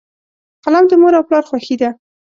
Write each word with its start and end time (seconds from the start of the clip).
قلم 0.65 0.85
د 0.89 0.93
مور 1.01 1.13
او 1.17 1.23
پلار 1.27 1.43
خوښي 1.49 1.75
ده. 1.81 1.89